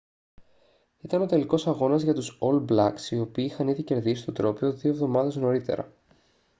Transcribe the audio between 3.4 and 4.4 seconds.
είχαν ήδη κερδίσει το